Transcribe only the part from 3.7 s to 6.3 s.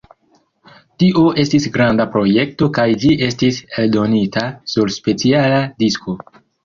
eldonita sur speciala disko.